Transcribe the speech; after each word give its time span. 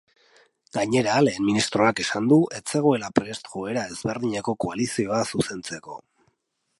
Gainera, 0.75 1.17
lehen 1.25 1.43
ministroak 1.49 2.01
esan 2.05 2.29
du 2.31 2.39
ez 2.59 2.63
zegoela 2.73 3.11
prest 3.19 3.51
joera 3.51 3.83
ezberdineko 3.93 4.59
koalizioa 4.65 5.21
zuzentzeko. 5.35 6.01